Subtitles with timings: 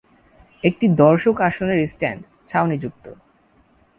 [0.63, 3.05] একটি দর্শক আসনের স্ট্যান্ড ছাউনীযুক্ত।